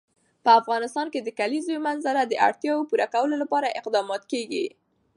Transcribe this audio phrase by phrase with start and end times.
[0.43, 4.65] په افغانستان کې د د کلیزو منظره د اړتیاوو پوره کولو لپاره اقدامات کېږي.